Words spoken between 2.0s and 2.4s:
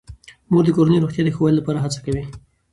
کوي.